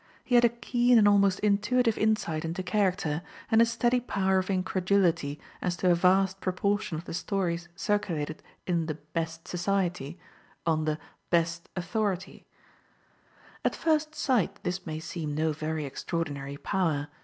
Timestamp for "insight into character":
1.95-3.21